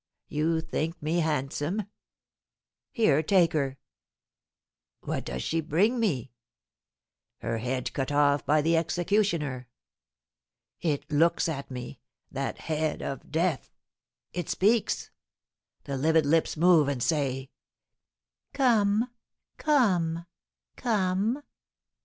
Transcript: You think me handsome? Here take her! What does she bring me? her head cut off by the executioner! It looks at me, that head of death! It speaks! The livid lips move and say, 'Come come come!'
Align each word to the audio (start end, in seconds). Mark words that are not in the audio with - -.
You 0.29 0.61
think 0.61 0.99
me 0.99 1.19
handsome? 1.19 1.83
Here 2.89 3.21
take 3.21 3.53
her! 3.53 3.77
What 5.01 5.25
does 5.25 5.43
she 5.43 5.61
bring 5.61 5.99
me? 5.99 6.31
her 7.41 7.59
head 7.59 7.93
cut 7.93 8.11
off 8.11 8.43
by 8.43 8.63
the 8.63 8.75
executioner! 8.75 9.67
It 10.79 11.11
looks 11.11 11.47
at 11.47 11.69
me, 11.69 11.99
that 12.31 12.57
head 12.61 13.03
of 13.03 13.29
death! 13.31 13.77
It 14.33 14.49
speaks! 14.49 15.11
The 15.83 15.97
livid 15.97 16.25
lips 16.25 16.57
move 16.57 16.87
and 16.87 17.03
say, 17.03 17.51
'Come 18.53 19.07
come 19.59 20.25
come!' 20.77 21.43